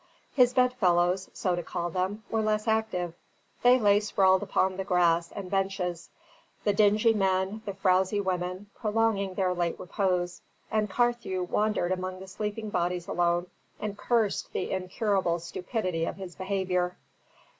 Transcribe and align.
His 0.33 0.51
bed 0.51 0.73
fellows 0.73 1.29
(so 1.31 1.55
to 1.55 1.61
call 1.61 1.91
them) 1.91 2.23
were 2.31 2.41
less 2.41 2.67
active; 2.67 3.13
they 3.61 3.77
lay 3.79 3.99
sprawled 3.99 4.41
upon 4.41 4.75
the 4.75 4.83
grass 4.83 5.31
and 5.31 5.51
benches, 5.51 6.09
the 6.63 6.73
dingy 6.73 7.13
men, 7.13 7.61
the 7.67 7.75
frowsy 7.75 8.19
women, 8.19 8.71
prolonging 8.73 9.35
their 9.35 9.53
late 9.53 9.79
repose; 9.79 10.41
and 10.71 10.89
Carthew 10.89 11.43
wandered 11.43 11.91
among 11.91 12.19
the 12.19 12.27
sleeping 12.27 12.71
bodies 12.71 13.07
alone, 13.07 13.45
and 13.79 13.95
cursed 13.95 14.51
the 14.53 14.71
incurable 14.71 15.37
stupidity 15.37 16.05
of 16.05 16.15
his 16.15 16.35
behaviour. 16.35 16.97